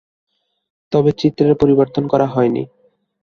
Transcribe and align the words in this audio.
তবে 0.91 1.11
চিত্রের 1.11 1.53
পরিবর্তন 1.55 2.03
করা 2.07 2.27
হয়নি। 2.27 2.63